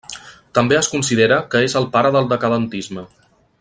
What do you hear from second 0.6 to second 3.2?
es considera que és el pare del decadentisme.